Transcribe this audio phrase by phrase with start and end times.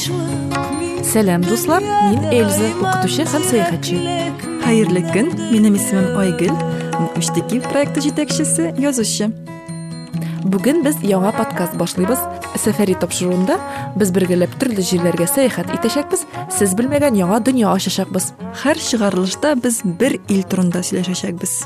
[0.00, 3.98] сәлем дуслар мин эльза укытучы һәм сәяхәтче.
[4.64, 6.54] Хәерле көн минем исемем айгөл
[7.18, 9.28] учтеки проекты жетекчиси язучы.
[10.50, 12.22] Бүген без яңа подкаст башлыйбыз.
[12.60, 13.58] Сәфәри тапшыруында
[14.00, 16.24] без бергәләп төрле җирләргә сәяхәт итәчәкбез.
[16.56, 18.32] Сез белмәгән яңа дөнья ачачакбыз.
[18.64, 21.60] Һәр чыгарылышта без бер ил турында сөйләшәчәкбез.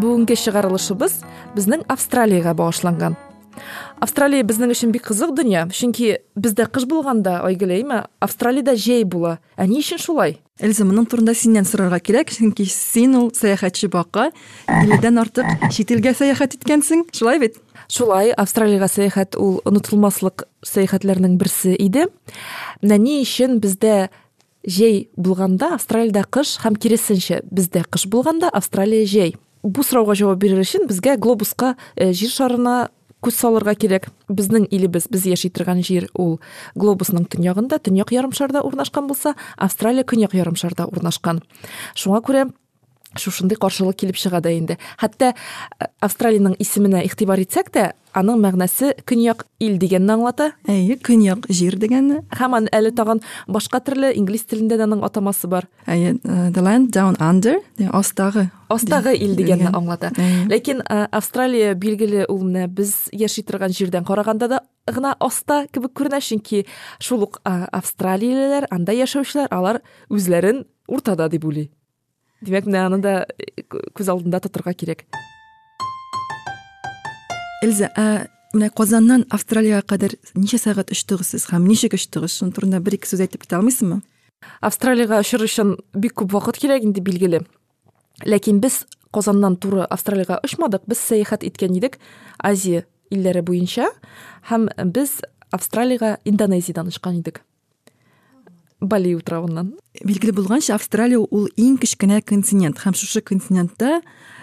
[0.00, 1.20] Бүгенге чыгарылышыбыз
[1.54, 3.20] безнең австралиягә багышланган.
[4.02, 9.38] Австралия безнең өчен бик кызык дөнья чөнки бездә кыш булганда айгөл әйме австралиядә җәй була
[9.58, 10.38] ни өчен шулай?
[10.60, 14.30] Эльза моның турында синнән сорарга кирәк чөнки син ул сәяхәтче бака
[14.68, 17.58] илледән артык чит илгә сәяхәт иткәнсең шулай бит?
[17.92, 18.32] Шулай.
[18.34, 22.08] Австралиягә сәяхәт ул онытылмаслык сәяхәтләрнең берсе иде.
[22.82, 24.08] Менә ни өчен бездә
[24.66, 30.62] җәй булганда австралиядә кыш һәм киресенчә бездә кыш булганда австралия җәй бу сорауга җавап бирер
[30.62, 32.88] өчен безгә глобуска җир шарына
[33.24, 36.38] күз салырга кирәк безнең илебез без яши торган җир ул
[36.74, 41.42] глобусның төньягында төньяк ярымшарда урнашкан булса австралия көньяк ярымшарда урнашкан
[41.94, 42.46] шуңа күрә
[43.18, 44.78] шушындый каршылык килеп чыга да инде.
[45.00, 45.34] Хәтта
[46.00, 50.50] австралиянең исеменә игътибар итсәк тә аның мәгънәсе көньяк ил дигәнне аңлата.
[50.70, 52.22] Әйе көньяк җир дигәнне.
[52.32, 55.68] Һәм аны әле тагын башка төрле инглиз дә аның атамасы бар.
[55.86, 57.60] Әйе the land down under
[57.92, 60.12] астагы астагы ил дигәнне аңлата.
[60.16, 60.46] Әйе.
[60.48, 66.20] ләкин австралия билгеле ул менә без яши торган җирдән караганда да гына аста кебек күренә
[66.20, 66.64] чөнки
[66.98, 71.70] шул ук австралиялеләр анда яшәүчеләр алар үзләрен уртада дип уйлый.
[72.44, 73.14] Демәк менә аны да
[73.68, 75.06] күз алдында тотырга кирәк
[77.64, 77.90] эльза
[78.54, 83.08] менә казаннан австралиягә кадәр ничә сәгать очтыгыз сез һәм ничек очтыгыз шуның турында бер ике
[83.10, 84.00] сүз әйтеп китә алмыйсызмы
[84.60, 87.42] австралиягә очыр өчен бик күп вакыт кирәк инде билгеле
[88.24, 91.98] ләкин без казаннан туры австралиягә очмадык без сәяхәт иткән идек
[92.38, 93.90] азия илләре буенча
[94.50, 95.18] һәм без
[95.50, 97.42] австралиягә индонезиядән очкан идек
[98.86, 99.74] бали утравыннан
[100.04, 102.80] билгеле булганча австралия ул иң кечкенә континент.
[102.82, 104.00] Һәм шушы континентта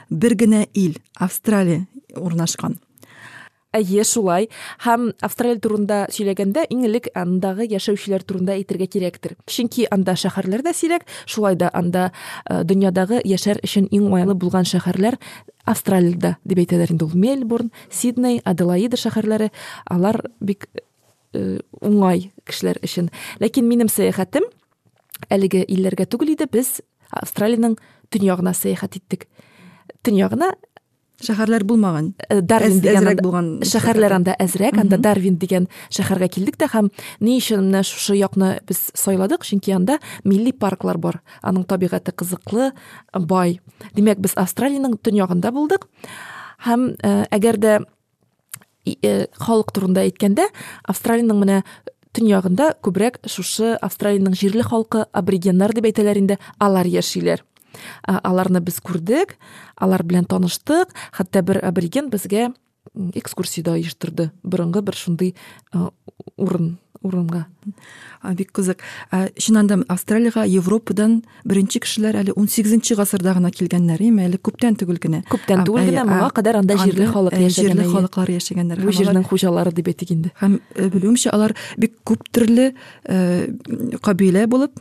[0.09, 2.79] бер генә ил австралия урнашкан
[3.73, 4.47] әйе шулай.
[4.85, 9.35] Һәм австралия турында сөйләгәндә иң элек андагы яшәүчеләр турында әйтергә кирәктер.
[9.49, 12.11] Чөнки анда шәһәрләр дә сирәк шулай да анда
[12.45, 15.17] э, дөньядагы яшәр өчен иң уңайлы булган шәһәрләр
[15.65, 17.17] австралиядә дип әйтәләр инде ул.
[17.17, 19.49] Мельбурн сидней аделаида шәһәрләре
[19.89, 20.69] алар бик
[21.33, 23.09] э, уңай кешеләр өчен.
[23.43, 24.47] Ләкин минем сәяхәтем
[25.29, 26.47] әлеге илләргә түгел иде.
[26.51, 27.77] Без австралиянең
[28.13, 29.27] төньягына сәяхәт иттек.
[30.03, 30.53] Төньягына
[31.23, 32.13] шәһәрләр булмаган.
[32.29, 34.97] Э, Дарвин дигән булган шәһәрләр анда әзрәк анда.
[35.01, 36.89] Дарвин дигән шәһәргә килдек тә һәм
[37.23, 39.45] ни өчен менә шушы якны без сайладык?
[39.47, 41.21] Чөнки анда милли парклар бар.
[41.41, 42.71] Аның табигате кызыклы
[43.13, 43.59] бай.
[43.95, 45.87] Димәк без австралиянең төньягында булдык.
[46.65, 47.79] Һәм э, әгәр дә
[48.85, 50.47] э, халык турында әйткәндә
[50.89, 51.61] австралиянең менә
[52.13, 57.43] төньягында күбрәк шушы австралиянең җирле халкы аборигеннар дип әйтәләр инде алар яшиләр
[58.03, 59.37] аларны без күрдек
[59.81, 65.35] алар белән таныштык хәтта бер абориген безгә м, экскурсия да оештырды борынгы бер шундый
[65.73, 65.87] э,
[66.37, 67.45] урын урынга.
[68.21, 68.79] А, бик кызык.
[69.37, 74.97] Чыннан да австралияга европадан беренче кешеләр әле 18 гасырда гына килгәннәр име әле күптән түгел
[75.03, 75.23] генә.
[75.29, 77.91] Күптән түгел генә моңа кадәр анда анда, халык яшәгән җирле әйе.
[77.93, 78.81] халыклар яшәгәннәр.
[78.83, 80.31] Бу җирнең хуҗалары дип әйтик инде.
[80.39, 82.73] һәм э, белүемчә алар бик күп төрле
[83.05, 83.47] э,
[84.01, 84.79] кабилә булып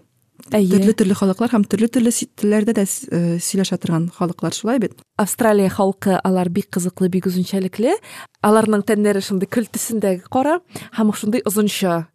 [0.51, 0.95] төрле әйе.
[0.95, 4.93] төрле халыклар һәм төрле төрле си- телләрдә дә э, сөйләшә торган халыклар шулай бит.
[5.17, 7.95] Австралия халкы алар бик кызыклы бик үзенчәлекле
[8.43, 10.61] аларның тәннәре шундый көл төсендәге кара
[10.99, 12.09] һәм шундый озынча.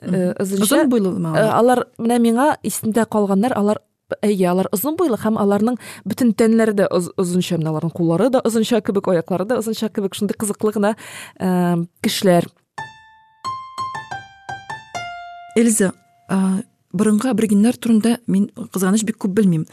[0.00, 3.80] Э, озынча озын буйлымы Э, алар менә миңа исемдә калганнар алар
[4.22, 5.76] әйе алар озын буйлы һәм аларның
[6.08, 10.14] бөтен тәннәре дә оз- озынча менә аларның куллары да озынча кебек аяклары да озынча кебек
[10.14, 10.94] шундый кызыклы гына
[12.02, 12.46] кешеләр.
[15.56, 15.92] Эльза
[16.28, 16.60] а,
[16.92, 19.66] борынгы аборигеннар турында мин кызганыч бик күп белмим.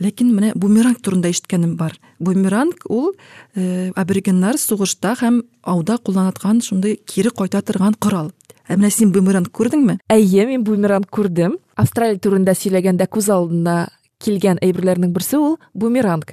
[0.00, 1.96] Ләкин менә бумеранг турында ишеткәнем бар.
[2.22, 3.12] Бумеранг ул
[3.54, 8.30] э, аборигеннар сугышта һәм ауда кулланаткан шундый кире кайта торган корал.
[8.68, 13.88] Ә менә син бумеранг күрдеңме әйе мин бумеранг күрдем австралия турында сөйләгәндә күз алдына
[14.18, 16.32] килгән әйберләрнең берсе ул бумеранг.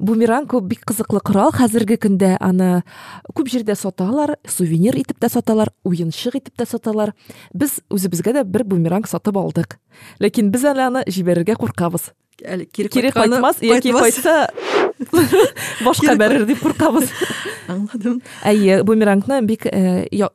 [0.00, 2.82] Бумеранг ул бик кызыклы корал хәзерге көндә аны
[3.36, 7.12] күп җирдә саталар сувенир итеп тә саталар уенчык итеп тә саталар.
[7.52, 9.76] Без үзебезгә дә бер бумеранг сатып алдык
[10.20, 12.10] ләкин без әле аны җибәрергә куркабыз
[12.44, 14.48] әле кире, кайтмас яки кайтса
[15.84, 17.12] башка бәрер дип куркабыз
[17.68, 18.20] аңладым.
[18.44, 20.32] Әйе бумерангны бик я-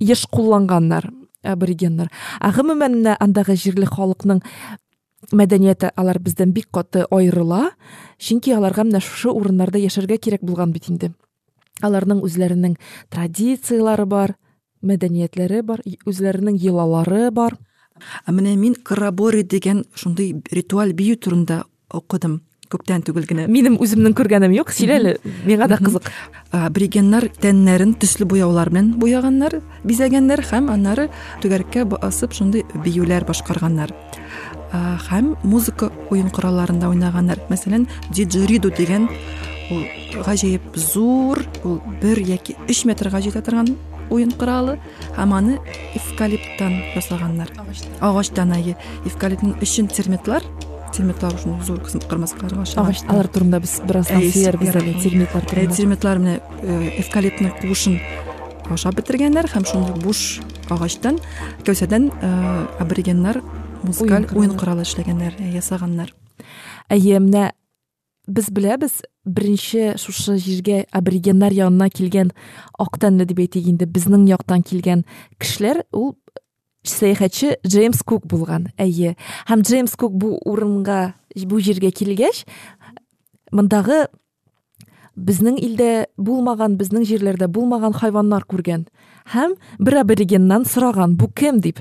[0.00, 1.10] еш кулланганнар
[1.46, 2.10] аборигеннар.
[2.40, 3.86] Ә гомумән менә андагы җирле
[5.32, 7.70] мәдәнияте алар бездән бик каты аерыла
[8.18, 11.12] чөнки аларга менә шушы урыннарда яшәргә кирәк булган бит инде.
[11.82, 12.76] Аларның үзләренең
[13.10, 14.36] традициялары бар
[14.82, 17.56] мәдәниятләре бар үзләренең йолалары бар.
[18.28, 18.76] Менә мин
[19.48, 23.46] деген ушундай ритуаль бию турында окудум көптөн түгел генә.
[23.50, 25.14] Минем үземнең күргәнем юк сөйлә әле.
[25.46, 26.10] Миңа да кызык.
[26.52, 31.08] Аборигеннар тәннәрен төсле буяулар белән буяганнар бизәгәннәр һәм аннары
[31.42, 33.92] түгәрәккә басып шундый биюләр башкарганнар.
[35.08, 37.44] Һәм музыка уен коралларында уйнаганнар.
[37.50, 39.08] Мәсәлән диджериду деген
[39.70, 39.82] ул
[40.26, 43.76] гаҗәеп зур ул бер яки өч метрга җитә торган
[44.10, 44.76] уен коралы
[45.16, 45.58] һәм аны
[45.98, 47.50] эвкалиптан ясаганнар.
[48.00, 48.76] Агачтан әйе
[49.06, 50.46] эвкалиптның өчен терметлар
[50.94, 55.74] терметлар ушундай зор кырмыскаларга агач алар турында биз бир аздан сөйләрбез әле терметлар турында.
[55.74, 56.36] терметлар менә
[57.02, 57.98] эвкалиптның куышын
[58.70, 60.40] ашап бетергәннәр һәм шундый буш
[60.70, 61.20] агачтан
[61.66, 62.10] кәүсәдән
[62.82, 63.42] аборигеннар
[63.82, 66.12] музыкаль уен коралы эшләгәннәр ясаганнар.
[66.90, 67.50] Әйе менә
[68.26, 72.32] без беләбез беренче шушы җиргә аборигеннар янына килгән
[72.78, 75.04] ак тәнле дип әйтик инде безнең яктан килгән
[75.38, 76.16] кешеләр ул
[76.90, 79.16] сәяхәтче джеймс кук булган әйе.
[79.48, 82.44] Һәм джеймс кук бу урынга бу җиргә килгәч
[83.52, 84.06] мондагы
[85.16, 88.86] безнең илдә булмаган безнең җирләрдә булмаган хайваннар күргән.
[89.32, 91.60] Һәм бер аборигеннан сораган бу кем?
[91.60, 91.80] дип.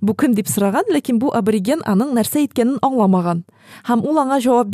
[0.00, 0.34] Бу кем?
[0.34, 3.44] дип сораган ләкин бу абориген аның нәрсә әйткәнен аңламаган.
[3.86, 4.68] Һәм ул аңа җавап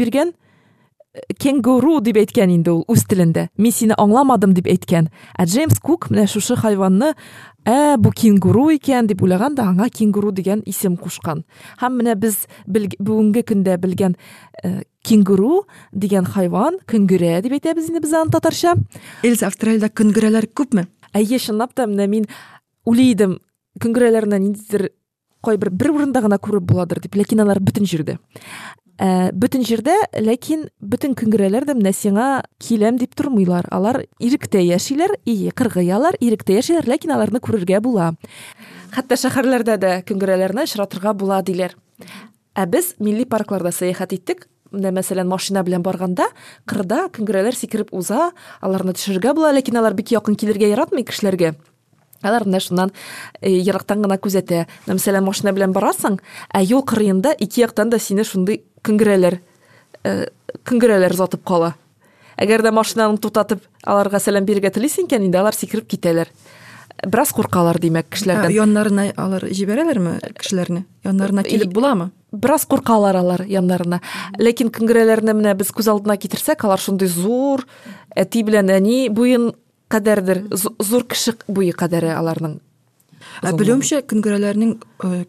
[1.43, 3.49] кенгуру дип әйткән инде ул үз телендә.
[3.59, 5.09] Мин сине аңламадым дип әйткән.
[5.35, 7.15] Ә джеймс кук менә шушы хайванны
[7.67, 11.43] ә бу кенгуру икән дип уйлаган да аңа кенгуру дигән исем кушкан.
[11.83, 14.17] Һәм менә без бүгенге көндә белгән
[14.62, 18.77] ә, кенгуру дигән хайван көңгөрә дип әйтәбез инде без аны татарча.
[19.27, 20.87] Эльза австралиядә көңгөрәләр күпме?
[21.12, 22.31] Әйе чынлап та менә мин
[22.87, 23.17] уйлый
[23.81, 24.91] көңгөрәләрне ниндидер
[25.45, 28.19] кайбер бер урында гына күреп буладыр дип ләкин алар бөтен җирдә.
[29.00, 32.26] Ә, бөтен җирдә ләкин бөтен көңгөрәләр дә менә сиңа
[32.61, 33.67] киләм дип тормыйлар.
[33.73, 38.12] Алар иректә яшиләр и кыргыялар иректә яшиләр ләкин аларны күрергә була.
[38.93, 41.76] Хәтта шәһәрләрдә дә көңгөрәләрне очратырга була диләр.
[42.55, 44.49] Ә без милли паркларда сәяхәт иттек.
[44.70, 46.29] Менә мәсәлән машина белән барганда
[46.70, 48.31] кырда көңгөрәләр сикереп уза
[48.61, 51.56] аларны төшерергә була ләкин алар бик якын килергә яратмый кешеләргә.
[52.23, 52.93] Алар менә шуннан
[53.43, 54.67] ерактан гына күзәтә.
[54.87, 56.19] Мәсәлән машина белән барасың
[56.55, 59.41] ә юл кырыенда ике яктан да сине шундый көңгөрәләр
[60.65, 61.75] көңгөрәләр озатып кала.
[62.41, 66.31] Әгәр дә машинаны тутатып аларга сәлам бирергә телисең икән инде алар сикереп китәләр.
[67.07, 68.53] Бераз куркалар димәк кешеләрдән.
[68.53, 70.85] Яннарына алар җибәрәләрме кешеләрне?
[71.05, 72.11] Яннарына килеп буламы?
[72.33, 74.01] Бераз куркалар алар яннарына.
[74.39, 77.65] Ләкин көңгөрәләрне менә без күз алдына китерсәк алар шундый зур
[78.17, 79.51] әти белән әни буен
[79.91, 82.61] кадәрдер зур кеше буе кадәре аларның.
[83.43, 84.75] Белүемчә көңгөрәләрнең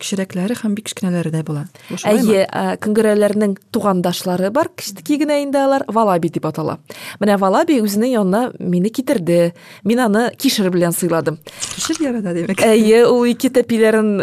[0.01, 1.65] кечерәкләре һәм бик кечкенәләре дә була.
[2.07, 2.45] Әйе
[2.83, 4.71] көңгөрәләрнең тугандашлары бар.
[4.75, 5.86] Кечтеки генә инде алар.
[5.88, 6.80] Валаби дип атала.
[7.21, 9.53] Менә валаби үзенең янына мине китерде.
[9.83, 11.39] Мин аны кишер белән сыйладым.
[11.75, 14.13] Кишер ярата димәк әйе ул ике тәпиләрен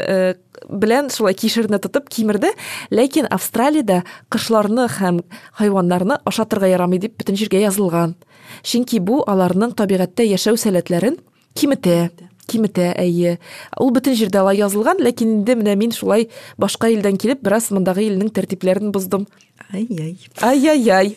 [0.68, 2.52] белән шулай кишерне тотып кимерде.
[2.90, 4.02] Ләкин австралиядә
[4.32, 5.22] кошларны һәм
[5.58, 8.16] хайваннарны ашатырга ярамый дип бөтен җиргә язылган.
[8.62, 11.20] Чөнки бу аларның табигатьтә яшәү сәләтләрен
[11.54, 12.27] киметә.
[12.48, 13.36] Киметә әйе.
[13.80, 16.28] Ул бөтен җирдә алай язылган ләкин инде менә мин шулай
[16.58, 19.28] башка илдән килеп бераз мондагы илнең тәртипләрен боздым
[19.72, 21.16] ай ай ай ай ай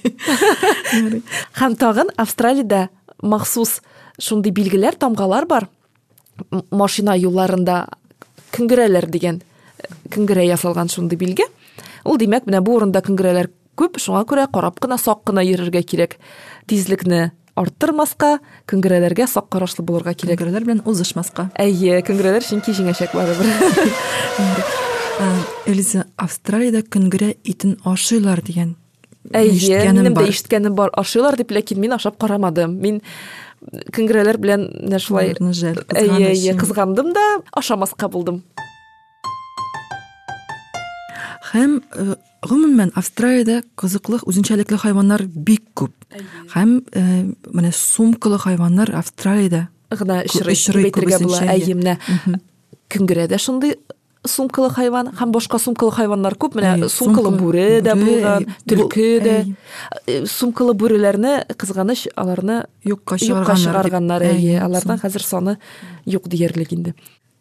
[1.60, 2.90] һәм тагын австралиядә
[3.22, 3.80] махсус
[4.20, 5.70] шундый билгеләр тамгалар бар.
[6.72, 7.86] Машина юлларында
[8.56, 9.42] көңгөрәләр дигән
[10.12, 11.48] көңгөрә ясалган шундый билге.
[12.04, 16.18] Ул димәк менә бу урында көңгөрәләр күп шуңа күрә карап кына сак кына йөрергә кирәк.
[16.68, 18.38] Тизлекне арттырмаска
[18.72, 20.40] көңгөрәләргә сак карашлы булырга кирәк.
[20.40, 21.50] Көңгөрәләр белән узышмаска.
[21.60, 23.48] Әйе көңгөрәләр чөнки җиңәчәк барыбер
[25.70, 28.74] эльза австралиядә көңгөрә итен ашыйлар дигән
[29.30, 30.92] әйе минем дә ишеткәнем бар.
[30.98, 32.74] Ашыйлар дип ләкин мин ашап карамадым.
[32.82, 33.02] Мин
[33.94, 38.42] көңгөрәләр белән менә шулай әйе әйе кызгандым да ашамаска булдым.
[41.52, 41.82] Һәм
[42.42, 45.94] гомумән австралиядә кызыклы үзенчәлекле хайваннар бик күп.
[46.56, 46.82] Һәм
[47.54, 51.42] менә сумкалы хайваннар австралиядә гына очрый була.
[51.46, 51.76] әйе.
[51.76, 51.98] Менә
[52.90, 53.78] көңгөрә дә шундый
[54.26, 56.56] сумкалы хайван һәм башка сумкалы хайваннар күп.
[56.56, 60.26] Менә сумкалы бүре дә булган төлке дә.
[60.26, 64.60] сумкалы бүреләрне кызганыч аларны юкка чыгарганнар әйе.
[64.62, 65.58] Аларның хәзер саны
[66.06, 66.96] юк диярлек инде.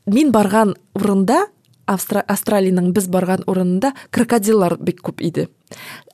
[0.06, 1.46] Мин барган урында
[1.90, 5.48] австралиянең без барган урынында крокодиллар бик күп иде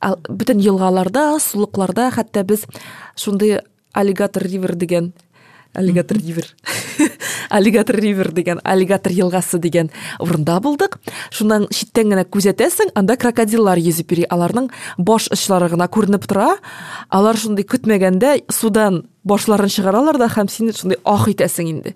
[0.01, 2.67] ал бөтен елгаларда сулыкларда хәтта без
[3.17, 3.61] шундый
[3.93, 5.13] аллигатор ривер дигән
[5.77, 6.55] аллигатор ривер
[7.51, 9.91] аллигатор ривер деген аллигатор елгасы деген
[10.21, 10.99] урында булдык
[11.31, 16.57] шуннан читтән генә күзәтәсең анда крокодиллар йөзеп йөри аларның баш очлары гына күренеп тора
[17.11, 20.73] алар шундый көтмәгәндә судан башларын чыгаралар да һәм син
[21.05, 21.95] ах итәсең инде.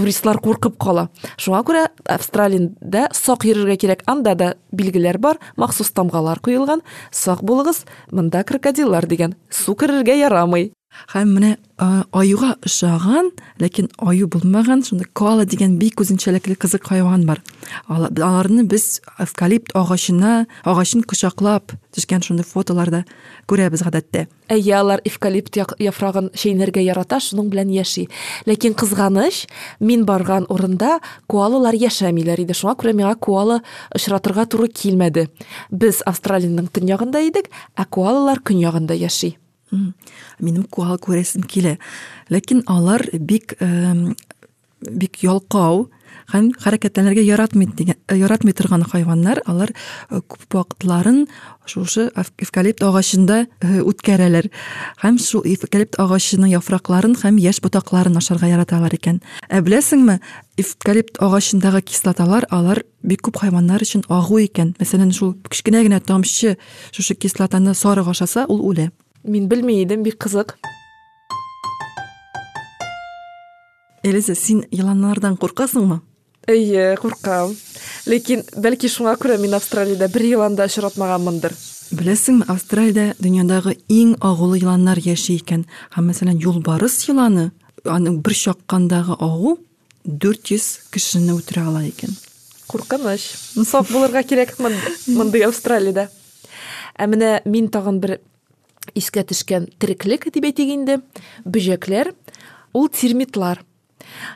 [0.00, 4.04] Туристлар куркып кала шуңа күрә австралиядә сак йөрергә кирәк.
[4.08, 6.80] Анда да билгеләр бар махсус тамгалар куелган.
[7.12, 10.72] Сак булыгыз монда крокодиллар дигән су керергә ярамый.
[11.10, 11.50] Һәм менә
[12.12, 13.30] аюга ошаган
[13.60, 17.42] ләкин аю булмаган шундай коала дигән бик үзенчәлекле кызык хайван бар.
[17.88, 23.04] Аларны без эвкалипт агачына агачын кочаклап төшкән шундый фотоларда
[23.50, 28.08] күрәбез гадәттә әйе алар эвкалипт яфрагын чәйнәргә ярата шуның белән яши.
[28.50, 29.44] Ләкин кызганыч
[29.80, 30.98] мин барган урында
[31.30, 32.54] коалалар яшәмиләр иде.
[32.54, 33.60] Шуңа күрә миңа коала
[33.94, 35.28] очратырга туры килмәде
[35.70, 39.36] без австралиянең төньягында идек ә коалалар көньягында яши.
[39.70, 41.76] Минем куал күрәсем килә
[42.30, 43.56] ләкин алар бик
[44.80, 45.88] бик ялкау
[46.30, 49.42] һәм хәрәкәтләнергә яратмый дигән яратмый торган хайваннар.
[49.46, 49.72] Алар
[50.10, 51.24] күп вакытларын
[51.66, 54.50] шушы эвкалипт агачында үткәрәләр.
[55.02, 59.20] Һәм шул эвкалипт агачының яфракларын һәм яшь ботакларын ашарга яраталар икән.
[59.50, 60.20] Ә беләсеңме
[60.60, 64.74] эвкалипт агачындагы кислоталар алар бик күп хайваннар өчен агу икән.
[64.80, 66.56] Мәсәлән шул кечкенә генә тамчы
[66.92, 68.90] шушы кислотаны сарык ашаса ул үлә.
[69.22, 70.56] Мин белмей идем, бик кызык.
[74.02, 76.00] Элиза, син йыланнардан куркасыңмы?
[76.48, 77.52] Әйе, куркам.
[78.08, 81.52] Ләкин бәлки шуңа күрә мин Австралиядә бер йыланда очратмаганмындыр.
[81.92, 85.66] Беләсеңме, Австралиядә дөньядагы иң агулы йыланнар яши икән.
[85.92, 87.50] Һәм мәсәлән, юлбарыс йыланы,
[87.84, 89.58] аның бер чаккандагы агу
[90.08, 92.16] 400 кешене үтерә ала икән.
[92.72, 93.28] Куркыныч.
[93.68, 96.08] Сак булырга кирәк монда Австралиядә.
[96.96, 98.18] Ә менә мин тагын бер
[98.94, 101.00] искә төшкән тереклек дип әйтик инде
[101.44, 102.14] бөҗәкләр
[102.74, 103.62] ул термитлар.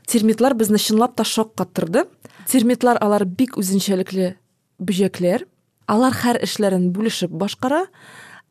[0.07, 2.05] Термитлар безне чынлап та шок каттырды
[2.51, 4.35] термитлар алар бик үзенчәлекле
[4.79, 5.47] бөҗәкләр
[5.91, 7.87] алар һәр эшләрен бүлешеп башкара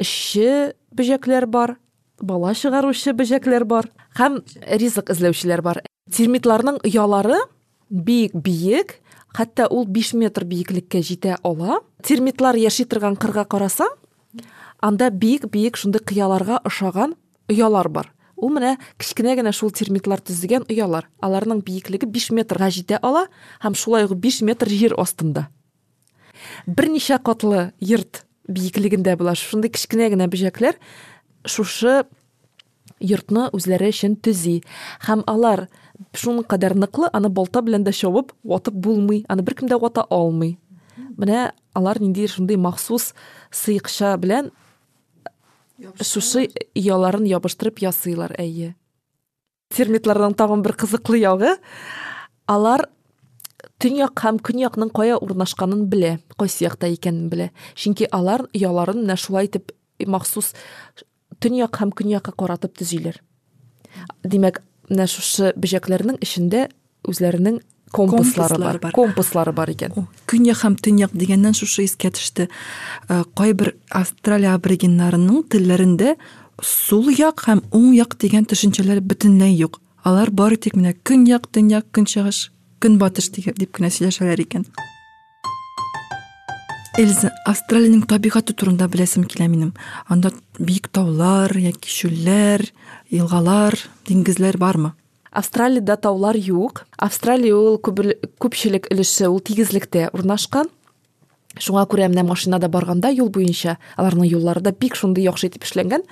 [0.01, 1.77] эшче бөҗәкләр бар
[2.21, 4.41] бала чыгаручы бөҗәкләр бар һәм
[4.79, 5.81] ризык эзләүчеләр бар.
[6.11, 7.39] Термитларның оялары
[7.89, 8.99] бик биек
[9.33, 11.81] хәтта ул 5 метр биеклеккә җитә ала.
[12.03, 13.89] Термитлар яши торган кырга карасаң
[14.83, 17.15] анда бик бик шундай кыяларга ошаган
[17.47, 18.11] оялар бар.
[18.35, 23.27] Ул менә кечкенә генә шул термитлар төзегән оялар аларның биеклеге биш метрга җитә ала
[23.63, 25.47] һәм шулай ук биш метр җир астында.
[26.67, 29.35] Берничә катлы йорт биеклегендә була.
[29.39, 30.75] Шундай кечкенә генә бөҗәкләр
[31.47, 32.03] шушы
[32.99, 34.61] йортны үзләре өчен төзи.
[35.07, 35.69] Һәм алар
[36.11, 40.57] шуның кадәр ныклы аны балта белән дә чабып ватып булмый аны беркем дә вата алмый.
[41.15, 43.13] Менә алар нинди шундый махсус
[43.51, 44.51] сыйкча белән
[46.01, 48.73] шушы ояларын ябыштырып ясыйлар әйе.
[49.73, 51.55] Термитларның тагын бер кызыклы ягы
[52.47, 52.87] алар
[53.81, 57.49] төньяк һәм көньякның кая урнашканын белә кайсы якта икәнен белә.
[57.75, 59.73] Чөнки алар ояларын менә шулай итеп
[60.05, 60.53] махсус
[61.39, 63.19] төньяк һәм көньякка каратып төзиләр.
[64.23, 66.21] Димәк менә шушы бөҗәкләрнең
[67.03, 67.59] үзләренең
[67.93, 72.49] компаслары бар компаслары бар икән көньяк һәм төньяк дигәннән шушы искә төште
[73.37, 76.17] кайбер австралия аборигеннарының телләрендә
[76.61, 79.79] сул як һәм уң як дигән төшенчәләр бөтенләй юк.
[80.03, 82.49] Алар бары тик менә көньяк төньяк көнчыгыш
[82.83, 84.65] көнбатыш дип кенә сөйләшәләр икән.
[86.99, 89.71] Эльза австралиянең табигаты турында беләсем килә минем.
[90.07, 92.67] Анда биек таулар яки чүлләр
[93.09, 94.93] елгалар диңгезләр бармы?
[95.33, 96.85] Австралияда таулар юк.
[96.97, 100.69] Австралия ул күпчелек өлеше ул тигезлектә урнашкан
[101.61, 106.05] шуңа күрә менә машинада барганда юл буенча аларның юллары да бик шундый яхшы итеп эшләнгән.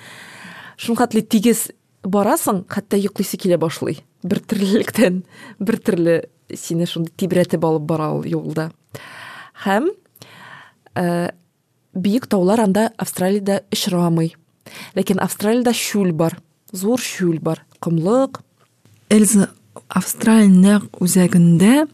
[0.78, 1.70] Шуңхатлы тигез
[2.04, 4.04] барасың хәтта йоклыйсы килә башлый.
[4.24, 5.24] Бер төрлелектән
[5.60, 6.18] бер төрле
[6.54, 8.70] сине шундый тибрәтеп алып бара ул юлда.
[9.66, 9.90] Һәм
[10.96, 11.32] ә,
[11.94, 14.36] биек таулар анда австралиядә очрамый
[14.96, 16.38] ләкин австралиядә чүл бар
[16.72, 18.42] зур чүл бар комлык
[19.12, 19.50] эльза
[19.90, 21.86] австралия нәкъ үзәгендә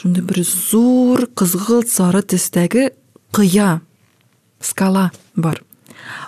[0.00, 2.90] шундай бер зур кызгылт сары төстәге
[3.30, 3.80] кыя
[4.60, 5.62] скала бар.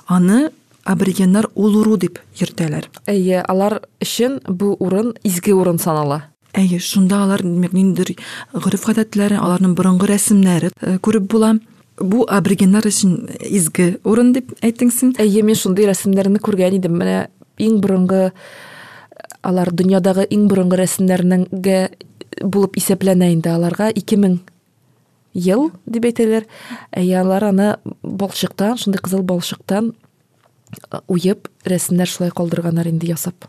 [0.07, 0.51] Аны
[0.85, 2.89] аборигеннар улуру дип йөртәләр.
[3.11, 6.29] Әйе алар өчен бу урын изге урын санала.
[6.55, 8.15] Әйе шунда алар ниндидер
[8.53, 10.71] гореф гадәтләре аларның борынгы рәсемнәре
[11.03, 11.57] күреп була.
[11.99, 15.15] Бу аборигеннар өчен изге урын дип әйттең син?
[15.19, 16.95] Әйе мин шундый рәсемнәрне күргән идем.
[16.99, 17.29] Менә
[17.59, 18.31] иң борынгы
[19.45, 21.79] алар дөньядагы иң борынгы рәсемнәрнеңгә
[22.43, 23.53] булып исәпләнә инде.
[23.53, 24.41] Аларга ике мең
[25.35, 26.47] ел дип әйтәләр.
[26.93, 29.93] Әйе алар аны балчыктан шундай кызыл балчыктан
[31.09, 33.49] уеп рәсемнәр шулай калдырганнар инде ясап.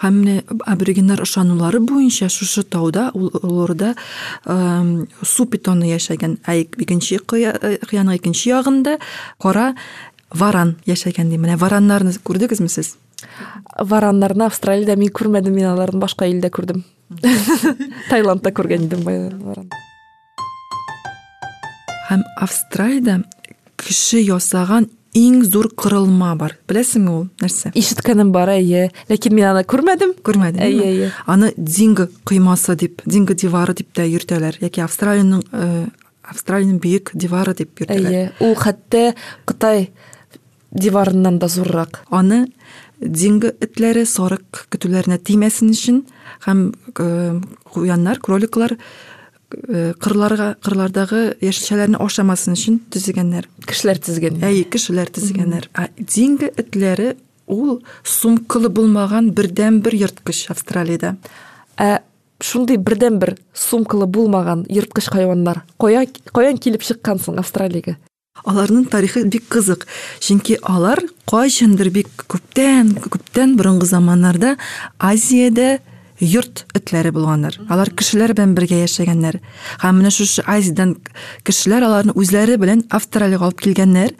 [0.00, 3.94] Һәм менә аборигеннар ышанулары буенча шушы тауда олорда
[5.22, 6.38] су питоны яшәгән.
[6.48, 8.98] Ә икенче кыяның икенче ягында
[9.42, 9.74] кара
[10.34, 12.96] варан яшәгән ди менә вараннарны күрдегезме сез
[13.78, 16.84] вараннарны австралияда мин күрмәдем мин аларны башка илдә күрдем
[18.10, 19.70] таиландта күргән идем варан
[22.10, 23.22] һәм австралияда
[23.80, 29.64] кеше ясаган иң зур корылма бар беләсеңме ул нәрсә ишеткәнем бар әйе ләкин мин аны
[29.68, 35.42] күрмәдем күрмәдең әйе әйе аны динго коймасы дип динго дивары дип тә йөртәләр яки австралиянең
[35.52, 35.86] э,
[36.28, 39.14] австралиянең бөек дивары дип йөртәләр әйе ул хәтта
[39.48, 39.88] кытай
[40.70, 42.02] диварыннан да зуррак.
[42.10, 42.46] Аны
[43.00, 46.02] динго этләре сарык көтүләренә тимәсен өчен
[46.46, 46.64] һәм
[46.98, 47.40] э,
[47.72, 53.48] куяннар кроликлар э, кырларга кырлардагы яшелчәләрне ашамасын өчен төзегәннәр.
[53.66, 55.70] Кешеләр тезгән әйе кешеләр төзегәннәр.
[55.72, 57.14] Ә динго этләре
[57.46, 61.16] ул сумкалы булмаган бердән бер ерткыч австралиядә.
[61.78, 62.02] Ә
[62.44, 67.96] шундый бердән бер сумкалы булмаган ерткыч хайваннар кая каян килеп чыккан соң австралиягә?
[68.44, 69.86] Аларның тарихы бик кызык.
[70.20, 74.56] Чөнки алар кайчандыр бик күптән күптән борынгы заманнарда
[74.98, 75.78] азиядә
[76.20, 77.54] йорт этләре булганнар.
[77.70, 79.38] Алар кешеләр белән бергә яшәгәннәр.
[79.82, 80.96] Һәм менә шушы азиядан
[81.46, 84.14] кешеләр аларны үзләре белән австралиягә алып килгәннәр.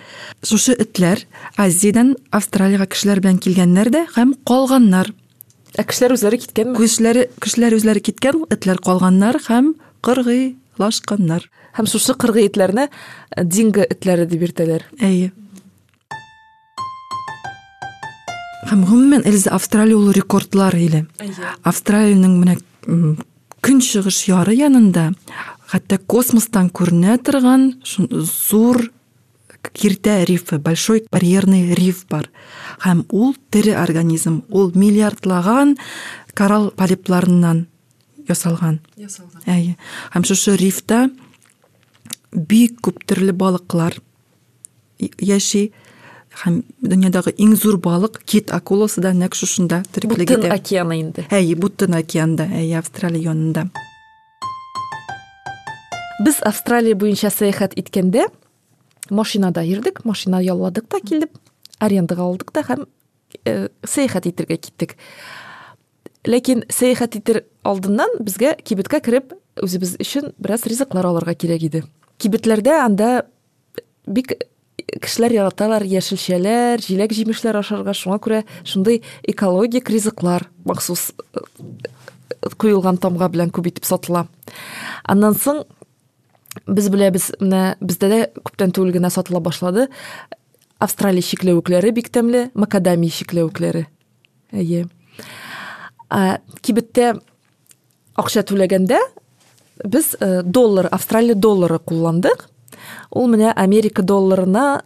[0.47, 1.25] Шушы этләр
[1.59, 5.11] азиядан австралиягә кешеләр белән килгәннәр дә һәм калганнар.
[5.75, 6.79] Ә кешеләр үзләре киткәнме?
[6.79, 9.75] Кешеләре кешеләр үзләре киткән этләр калганнар һәм
[10.79, 14.85] кыргыйлашканнар һәм шушы кыргый этләрне э, динго этләре дип йөртәләр.
[15.01, 15.33] Әйе.
[18.69, 21.07] Һәм гомумән элза австралия ул рекордлар иле.
[21.65, 22.57] Австралиянең менә
[23.63, 25.13] көнчыгыш яры янында
[25.69, 28.91] хәтта космостан күренә торган зур
[29.73, 32.31] киртә рифы большой барьерный риф бар.
[32.85, 34.45] Һәм ул тере организм.
[34.51, 35.77] Ул миллиардлаган
[36.35, 37.67] коралл полипларыннан
[38.29, 38.81] ясалган.
[39.47, 39.77] Әйе
[40.15, 41.09] һәм шушы рифта
[42.33, 43.99] бик күп төрле балыклар
[44.99, 45.71] яши.
[46.39, 50.55] Һәм дөньядагы иң зур балык кит акуласы да нәкъ шушында бу тереклеге тын дә.
[50.55, 51.27] океаны инде.
[51.31, 53.71] Әйе бу тын океанда әйе австралия янында.
[56.23, 58.29] Без австралия буенча сәяхәт иткәндә
[59.11, 61.31] машинада йөрдек машина ялладык та килдек
[61.79, 62.87] арендага алдык та һәм
[63.45, 64.97] э, сәяхәт итәргә киттек.
[66.27, 71.83] Ләкин сәяхәт итер алдыннан безгә кибеткә кереп үзебез өчен бераз ризыклар алырга кирәк иде.
[72.19, 73.27] Кибетләрдә анда
[74.07, 74.35] бик
[75.03, 81.43] кешеләр яраталар яшелчәләр җиләк җимешләр ашарга шуңа күрә шундый экологик ризыклар махсус э,
[82.57, 84.27] куелган тамга белән күп итеп сатыла.
[85.05, 85.65] Аннан соң
[86.67, 89.89] без беләбез менә бездә дә күптән түгел генә сатыла башлады.
[90.79, 93.87] Австралия чикләвекләре бик тәмле макадамия чикләвекләре
[94.53, 94.87] әйе.
[96.11, 97.19] Ә, кибеттә
[98.17, 98.99] акча түләгәндә
[99.85, 102.49] без э, доллар австралия доллары кулландык.
[103.11, 104.83] Ул менә америка долларына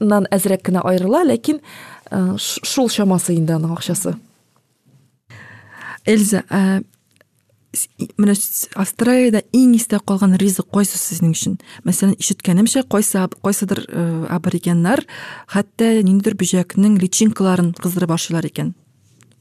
[0.00, 1.60] нан әзрәк кенә аерыла ләкин
[2.10, 4.16] э, ш- шул чамасы инде аның акчасы.
[6.08, 6.82] Эльза ә,
[7.76, 11.58] с- австралиядә иң истә калган ризык кайсы сезнең өчен?
[11.84, 15.04] Мәсәлән ишеткәнемчә кайсы аб- кайсыдыр э, аборигеннар
[15.52, 18.74] хәтта ниндидер бөҗәкнең личинкаларын кыздырып ашыйлар икән?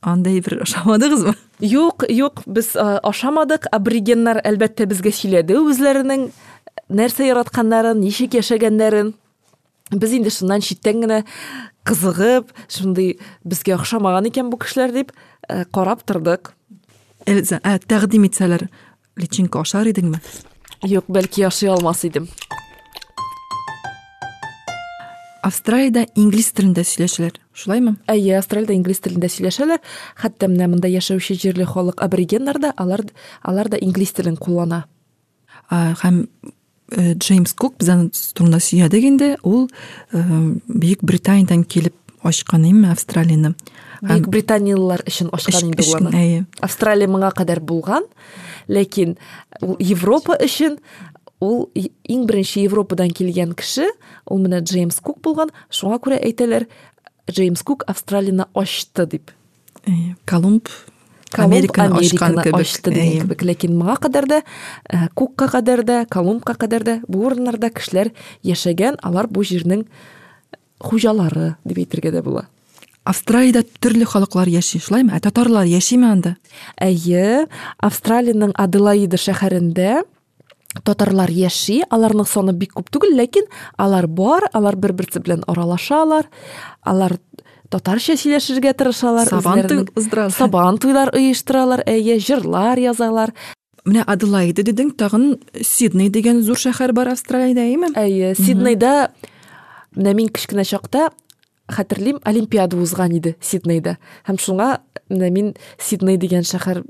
[0.02, 3.66] Андай бер ашамадыгызмы Юк, юк, без а, ашамадык.
[3.74, 6.28] Аборигеннар әлбәттә безгә сөйләде үзләренең
[6.94, 9.16] нәрсә яратканнарын, ничек яшәгәннәрен.
[9.90, 11.24] Без инде шуннан читтән генә
[11.88, 15.16] кызыгып, шундый безгә охшамаган икән бу кешеләр дип
[15.50, 16.54] э, карап тордык.
[17.26, 18.68] эльза ә, тәкъдим итсәләр
[19.18, 20.22] личинка ашар идеңме
[20.84, 22.28] Юк, бәлки яшый алмас идем.
[25.48, 29.82] Австралиядә инглиз телендә сөйләшәләр шулаймы Әйе, Австралиядә инглиз телендә сөйләшәләр.
[30.20, 33.06] Хәтта менә монда яшәүче җирле халык аборигеннар да, алар
[33.42, 34.86] алар да инглиз телен куллана.
[35.70, 36.28] Һәм
[36.92, 38.60] э, Джеймс Кук без аны турында
[39.00, 39.70] инде ул
[40.14, 40.22] э,
[40.68, 43.56] Бөек Британиядан килеп ачкан име Австралияны
[44.02, 46.16] Бөек Британиялылар өчен ачкан инде ул аны.
[46.16, 48.04] әйе Австралия моңа кадәр булган,
[48.68, 49.18] ләкин
[49.62, 50.78] ул Европа өчен
[51.76, 53.88] и- иң беренче Европадан килгән кеше,
[54.26, 55.50] ул менә Джеймс Кук булган.
[55.70, 56.68] Шуңа күрә әйтәләр,
[57.32, 59.32] Джеймс Кук Австралияны ачты дип.
[59.86, 60.68] әйе Колумб
[61.38, 63.22] Американы ачты дигән әйе.
[63.22, 63.42] кебек.
[63.44, 64.42] Ләкин моңа кадәр да,
[64.90, 68.12] э, Кукка кадәр да, Колумбка кадәр да бу урыннарда кешеләр
[68.44, 69.86] яшәгән, алар бу җирнең
[70.80, 72.48] хуҗалары дип әйтергә дә була.
[73.08, 76.36] Австралиядә төрле халыклар яши шулаймы ә татарлар яшиме анда
[76.82, 77.48] Әйе,
[77.80, 80.04] Австралиянең Аделаида шәһәрендә
[80.86, 86.30] татарлар яши, аларның саны бик күп түгел, ләкин алар бар, алар бер-берсе белән аралашалар,
[86.84, 87.18] алар
[87.70, 90.34] татарча сөйләшергә тырышалар, Сабан туздыралар.
[90.36, 93.34] Сабан туйлар оештыралар, әйе, җырлар язалар.
[93.88, 99.14] менә Аделаида дидең тагын Сидней дигән зур шәһәр бар Австралиядә әйеме Әйе, Сиднейда
[99.96, 101.10] менә мин кечкенә чакта
[101.72, 104.70] хәтерлим олимпиада узган иде сиднейда һәм шуңа
[105.10, 106.88] менә мин сидней дигән шәһәрне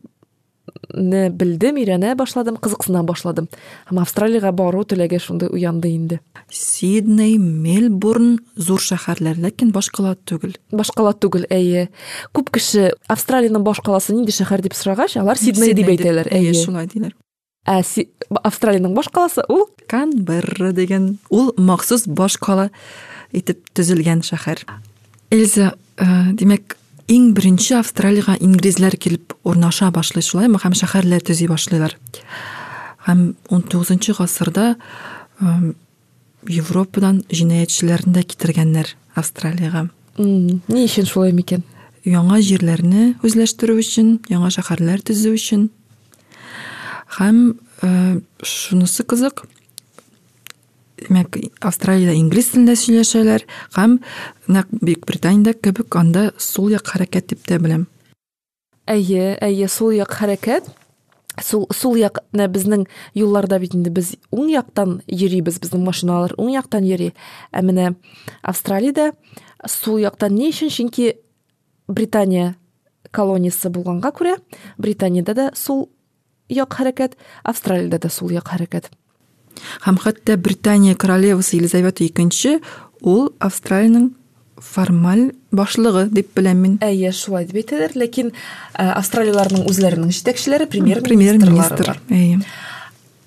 [0.93, 3.47] белдем өйрәнә башладым кызыксына башладым.
[3.89, 6.19] Һәм австралиягә бару теләге шундай уянды инде.
[6.49, 10.55] Сидней мельбурн зур шәһәрләр ләкин баш кала түгел.
[10.71, 11.87] Баш кала түгел әйе.
[12.33, 16.89] Күп кеше австралиянең баш каласы нинди шәһәр дип сорагач алар сидней дип әйтәләр әйе шулай
[16.91, 17.15] диләр.
[17.67, 17.81] Ә
[18.47, 22.69] австралиянең баш каласы ул канберра деген ул махсус баш кала
[23.31, 24.63] итеп төзелгән шәһәр.
[25.31, 26.77] Эльза ә, димәк
[27.07, 31.95] иң беренче австралиягә инглизләр килеп урнаша башлый шулаймы һәм шәһәрләр төзи башлыйлар.
[33.07, 35.73] Һәм ун тугызынчы гасырда ә,
[36.47, 41.63] европадан җинаятьчеләрне дә китергәннәр австралиягә ни өчен шулай микән?
[42.07, 45.67] Яңа җирләрне үзләштерү өчен яңа шәһәрләр төзү өчен.
[47.17, 49.45] Һәм ә, шунысы кызык
[51.07, 53.45] демәк австралиядә инглиз телендә сөйләшәләр
[53.77, 53.99] һәм
[54.51, 57.87] нәкъ бөек британияда кебек анда сул як хәрәкәт дип тә беләм.
[58.87, 60.69] Әйе әйе сул як хәрәкәт.
[61.43, 66.87] Сул сул як безнең юлларда бит инде без уң яктан йөрибез безнең машиналар уң яктан
[66.87, 67.11] йөри.
[67.53, 67.93] Ә менә
[68.41, 69.11] австралиядә
[69.69, 70.71] сул яктан ни өчен?
[70.73, 71.13] Чөнки
[71.87, 72.55] британия
[73.11, 74.37] колониясы булганга күрә
[74.77, 75.89] британияда да сул
[76.49, 78.89] як хәрәкәт австралиядә дә сул як хәрәкәт.
[79.85, 82.59] Һәм хәтта британия королевасы елизавета икенче
[83.01, 84.11] ул австралиянең
[84.57, 86.77] формаль башлыгы дип беләм мин.
[86.81, 87.93] Әйе шулай дип әйтәләр.
[87.97, 88.31] Ләкин
[88.77, 92.41] австралияларның үзләренең җитәкчеләре премьер министр әйе.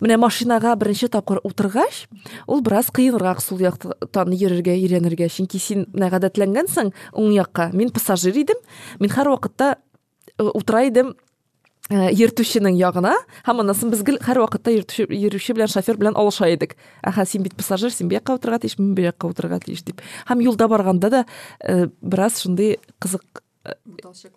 [0.01, 2.07] Менә машинага беренче тапкыр утыргач
[2.49, 5.29] ул бераз кыенрак сул яктан йөрергә өйрәнергә.
[5.29, 7.69] Чөнки син менә гадәтләнгәнсең уң якка.
[7.77, 8.57] Мин пассажир идем.
[8.99, 9.77] Мин һәрвакытта
[10.38, 11.14] утыра идем.
[11.90, 16.76] Йөртүченең ягына һәм соң без гел һәрвакытта йөрүче белән шофер белән алыша идек.
[17.03, 20.00] Әһә син бит пассажир син бу якка утырырга тиеш мин бу якка утырырга тиеш дип.
[20.31, 21.24] Һәм юлда барганда да
[22.00, 23.42] бераз шундый кызык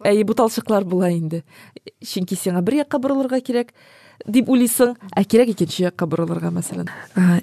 [0.04, 1.44] әйе буталчыклар була инде.
[2.04, 3.70] Чөнки сиңа бер якка борылырга кирәк
[4.28, 4.96] дип уйлыйсың.
[5.16, 6.90] Ә кирәк икенче якка борылырга мәсәлән.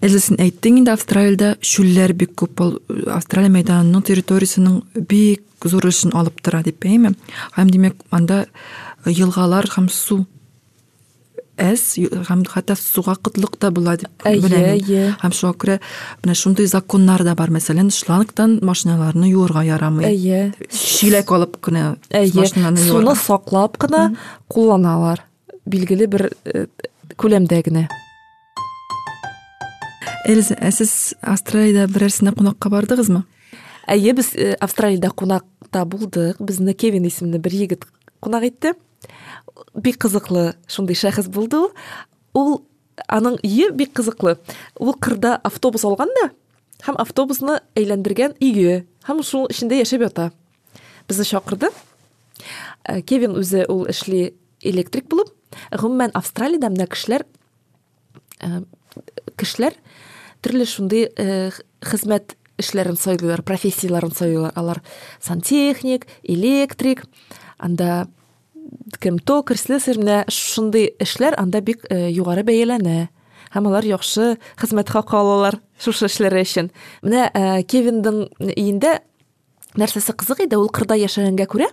[0.02, 2.76] Эльза син әйттең инде австралиядә чүлләр бик күп ул
[3.14, 7.14] австралия мәйданының территориясының бик зур өлешен алып тора дип әйме?
[7.56, 8.44] Һәм димәк анда
[9.06, 10.24] елгалар һәм су.
[11.60, 15.78] Әз һәм хәтта суга кытлык та була дип беләм һәм шуңа күрә
[16.24, 17.52] менә шундый законнар да бар.
[17.52, 24.14] Мәсәлән шлангтан машиналарны юырга ярамый әйе чиләк алып кына әйе суны саклап кына
[24.48, 25.26] кулланалар.
[25.68, 26.30] Билгеле бер
[27.20, 27.88] күләмдә генә
[30.28, 33.24] эльза ә сез австралиядә берәрсенә кунакка бардыгызмы
[33.90, 37.86] әйе без австралиядә кунакта булдык безне кевин исемле бер егет
[38.20, 38.74] кунак итте
[39.74, 41.62] бик кызыклы шундый шәхес булды
[42.34, 42.60] ул.
[43.08, 44.36] Аның өе бик кызыклы.
[44.78, 46.30] Ул кырда автобус алган да
[46.84, 50.30] һәм автобусны әйләндергән өйгө һәм шул эчендә яшәп ята.
[51.08, 51.70] Безне чакырды.
[53.08, 55.32] Кевин үзе ул эшли электрик булып
[55.72, 57.24] гомумән австралиядә менә кешеләр
[59.40, 59.76] кешеләр
[60.44, 61.08] төрле шундый
[61.84, 64.52] хезмәт эшләрен сайлыйлар профессияларын сайлыйлар.
[64.54, 64.82] Алар
[65.20, 67.04] сантехник электрик
[67.58, 68.08] анда
[69.00, 73.08] кем токарь слесарь менә шундый эшләр анда бик югары бәяләнә.
[73.50, 76.70] Һәм алар яхшы хезмәт хакы алалар шушы эшләре өчен.
[77.02, 77.30] Менә
[77.66, 79.00] кевиндың өендә
[79.74, 81.70] нәрсәсе кызык иде ул кырда яшәгәнгә күрә.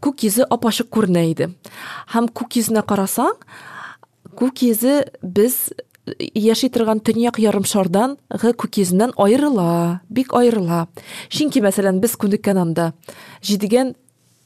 [0.00, 1.50] Күк йөзе ап-ачык күренә иде.
[2.14, 3.36] Һәм күк йөзенә карасаң
[4.38, 5.72] күк йөзе без
[6.34, 10.86] яши торган төньяк ярымшардан күк йөзеннән аерыла бик аерыла.
[11.28, 12.92] Чөнки мәсәлән без күнеккән анда
[13.44, 13.94] җидегән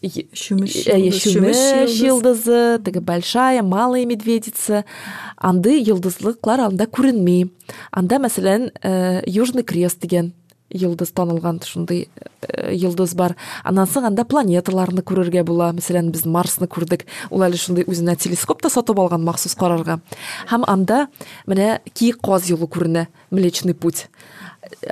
[0.05, 4.85] шүмеш йылдызы теге большая малая медведица
[5.37, 7.49] андый йылдызлыклар анда күренми
[7.91, 8.71] анда мәсәлән
[9.27, 10.35] южный крест дигән
[10.71, 12.09] йылдыз танылган шундый
[12.71, 13.37] йылдыз бар.
[13.65, 15.73] Аннан соң анда планеталарны күрергә була.
[15.77, 20.01] Мәсәлән без марсны күрдек ул әле шундый үзенә телескоп та сатып алган махсус карарга
[20.51, 21.07] һәм анда
[21.47, 21.81] менә
[22.23, 24.09] каз юлы күренә млечный путь.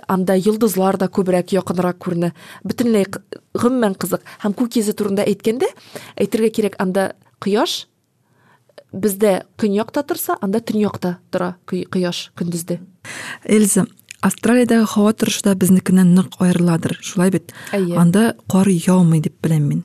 [0.06, 2.30] Анда йолдызлар да күбрәк якынрак күренә
[2.62, 3.08] бөтенләй
[3.54, 5.66] гомумән кызык һәм күк йөзе турында әйткәндә
[6.14, 7.86] әйтергә кирәк анда кояш
[8.92, 12.78] бездә көньякта торса анда төньякта тора кояш көндезде
[13.44, 13.88] эльза
[14.24, 16.96] австралиядәге һава торышы да безнекеннән нык аерыладыр.
[17.02, 17.52] Шулай бит.
[17.72, 17.98] Әйе.
[18.00, 19.82] Анда кар яумый дип беләм мин.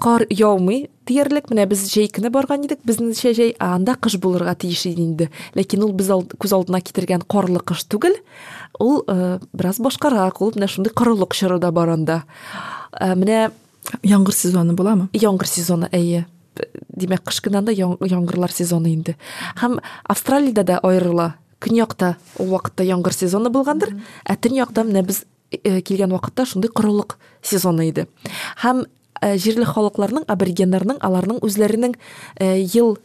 [0.00, 4.86] Кар яумый диярлек менә без җәй көне барган идек безнеңчә җәй анда кыш булырга тиеш
[4.90, 5.28] иде инде.
[5.54, 8.16] Ләкин ул без күз алдына китергән карлы кыш түгел.
[8.82, 9.04] Ул
[9.52, 10.40] бераз башкарак.
[10.42, 12.22] Ул менә шундый корылык чоры да бар анда.
[13.00, 13.52] Менә
[14.02, 15.08] яңгыр сезоны буламы?
[15.14, 16.26] Яңгыр сезоны әйе.
[16.94, 19.16] Димәк кыш яңгырлар сезоны инде.
[19.62, 19.78] Һәм
[20.10, 21.34] австралиядә дә аерыла.
[21.64, 23.96] Көньякта ул вакытта яңгыр сезоны булгандыр
[24.28, 28.06] ә төньякта менә без э, килгән вакытта шундый корылык сезоны иде
[28.62, 28.84] һәм
[29.40, 31.94] жерле халыкларның аборигеннарның аларның үзләренең
[32.74, 32.96] ел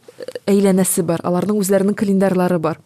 [0.50, 2.80] әйләнәсе бар аларның үзләренең календарьлары бар.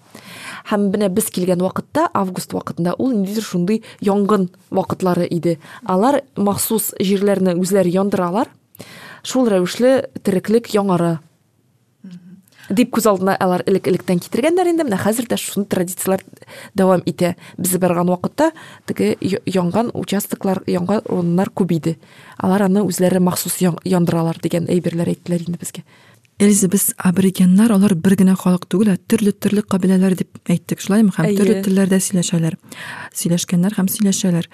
[0.71, 6.93] Һәм менә без килгән вакытта август вакытында ул ниндидер шундый янгын вакытлары иде алар махсус
[7.01, 8.53] җирләрне үзләре яндыралар.
[9.25, 11.19] Шул рәвешле тереклек яңара
[12.71, 16.25] дип күз алдына алар элек электән китергәннәр инде менә хәзер дә шундый традициялар
[16.75, 18.53] дәвам итә без барган вакытта
[18.87, 21.05] теге янган участоклар янган
[21.55, 21.97] күп иде
[22.39, 25.85] алар аны үзләре махсус яндыралар дигән әйберләр әйттеләр инде безгә
[26.39, 31.15] эльза без аборигеннар алар бер генә халык түгел ә төрле төрле кабиләләр дип әйттек шулаймы
[31.15, 32.59] һәм төрле телләрдә сөйләшәләр
[33.15, 34.49] сөйләшкәннәр һәм сөйләшәләр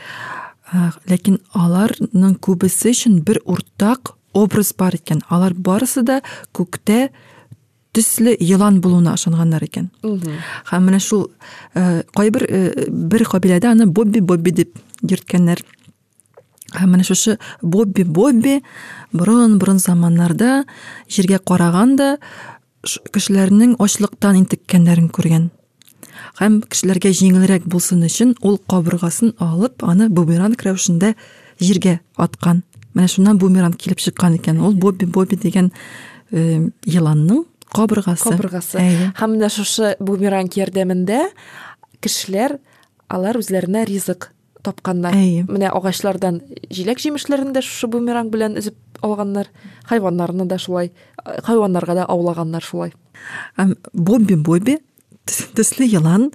[1.09, 6.21] ләкин аларның күбесе өчен бер уртак образ бар икән алар барысы да
[6.55, 7.09] күктә
[7.93, 9.91] төсле йылан булуына ышанганнар икән
[10.71, 11.27] һәм менә шул
[12.17, 12.47] кайбер
[12.89, 15.63] бер кабиләдә аны бобби бобби дип йөрткәннәр
[16.77, 18.61] һәм менә шушы бобби бобби
[19.13, 20.65] борын борын заманнарда
[21.11, 22.17] җиргә караган да
[22.87, 25.51] кешеләрнең ачлыктан интеккәннәрен күргән
[26.41, 31.15] һәм кешеләргә җиңелрәк булсын өчен ул кабыргасын алып аны бумеранг рәвешендә
[31.61, 32.63] җиргә аткан
[32.95, 35.73] менә шуннан бумеранг килеп чыккан икән ул бобби бобби дигән
[36.31, 38.85] йыланның кабыргасы кабыргасы
[39.21, 41.23] һәм шушы бумеранг ярдәмендә
[42.01, 42.59] кешеләр
[43.09, 44.31] алар үзләренә ризык
[44.65, 45.15] тапканнар.
[45.49, 46.41] Менә агачлардан
[46.73, 49.49] җиләк җимешләрен дә шушы бумеранг белән өзеп алганнар.
[49.89, 50.93] Хайваннарны да шулай
[51.25, 52.93] хайваннарга да аулаганнар шулай.
[53.93, 54.79] Бобби бобби
[55.27, 56.31] төсле йылан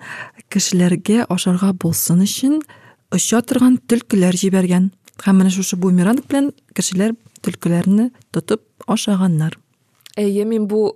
[0.50, 2.62] кешеләргә ашарга булсын өчен
[3.12, 4.91] оча торган төлкеләр җибәргән.
[5.24, 9.58] Һәм менә шушы бумеранг белән кешеләр төлкеләрне тотып ашаганнар.
[10.17, 10.95] Әйе мин бу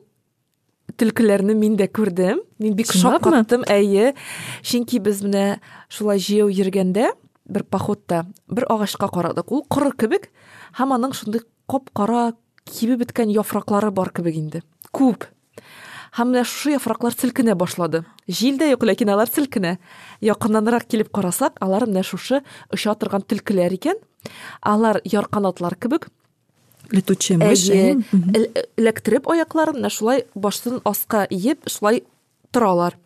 [0.98, 4.14] төлкеләрне мин дә күрдем мин бик шок каттым әйе.
[4.64, 7.12] Чөнки без менә шулай җәяү йөргәндә
[7.50, 10.30] бер походта бер агачка карадык ул коры кебек
[10.78, 12.34] һәм аның шундый капкара
[12.66, 14.64] кибеп беткән яфраклары бар кебек инде.
[14.94, 15.26] Күп.
[16.18, 18.04] Һәм менә шушы яфраклар селкенә башлады.
[18.28, 19.78] Җил дә юк ләкин алар селкенә
[20.26, 22.42] якыннанрак килеп карасак алар менә шушы
[22.74, 24.00] оча торган төлкеләр икән
[24.62, 26.10] алар ярканатлар кебек
[26.92, 27.68] летучая мышь
[28.78, 32.04] эләктереп аякларын менә шулай баштан аска иеп шулай
[32.52, 32.98] торалар.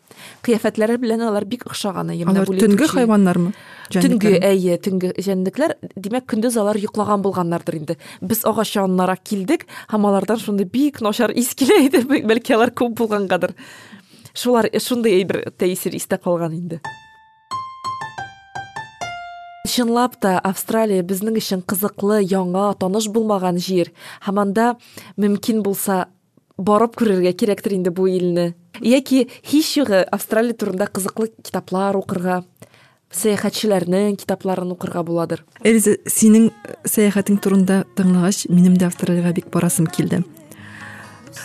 [0.45, 3.53] Кыяфәтләре белән алар бик охшаган алар төнге хайваннармы
[3.89, 7.97] төнге әйе төнге җәнлекләр димәк көндез алар йоклаган булганнардыр инде.
[8.21, 12.95] Без агач янынарак килдек һәм алардан шундый бик начар ис килә иде бәлки алар күп
[13.01, 13.55] булгангадыр
[14.33, 16.79] шулар шундый әйбер тәэсир истә калган инде.
[19.73, 23.89] Чынлап та австралия безнең өчен кызыклы яңа таныш булмаган җир
[24.25, 24.67] һәм анда
[25.17, 26.05] мөмкин булса
[26.57, 28.53] барып күрергә кирәктер инде бу илне.
[28.81, 32.43] Яки һич югы австралия турында кызыклы китаплар укырга
[33.13, 35.43] сәяхәтчеләрнең китапларын укырга буладыр.
[35.65, 36.51] Эльза синең
[36.85, 40.23] сәяхәтең турында тыңлагач минем дә австралиягә бик барасым килде.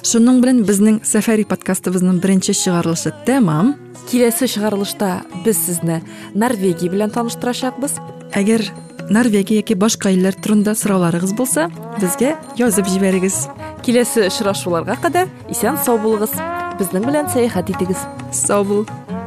[0.07, 3.75] Шуның белән безнең сәфәри подкастыбызның беренче чыгарылышы тәмам
[4.11, 6.03] киләсе чыгарылышта без сезне
[6.35, 7.99] норвегия белән таныштырачакбыз.
[8.39, 8.65] Әгәр
[9.11, 11.69] норвегия яки башка илләр турында сорауларыгыз булса
[12.01, 13.47] безгә язып җибәрегез.
[13.85, 16.35] Киләсе очрашуларга кадәр исән сау булыгыз.
[16.81, 18.05] Безнең белән сәяхәт итегез.
[18.33, 19.18] Сау бул.